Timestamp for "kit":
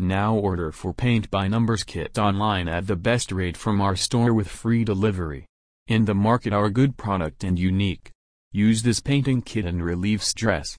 1.84-2.18, 9.40-9.64